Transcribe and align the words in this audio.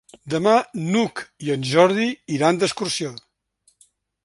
Demà 0.33 0.53
n'Hug 0.85 1.21
i 1.49 1.53
en 1.57 1.67
Jordi 1.73 2.09
iran 2.39 2.61
d'excursió. 2.63 3.15